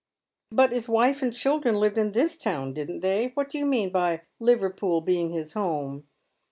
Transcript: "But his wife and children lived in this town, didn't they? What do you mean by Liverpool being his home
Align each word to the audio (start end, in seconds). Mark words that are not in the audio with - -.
"But 0.49 0.71
his 0.71 0.89
wife 0.89 1.21
and 1.21 1.31
children 1.31 1.75
lived 1.79 1.95
in 1.95 2.13
this 2.13 2.35
town, 2.35 2.73
didn't 2.73 3.01
they? 3.01 3.29
What 3.35 3.49
do 3.49 3.59
you 3.59 3.67
mean 3.67 3.91
by 3.91 4.23
Liverpool 4.39 4.99
being 4.99 5.29
his 5.29 5.53
home 5.53 6.07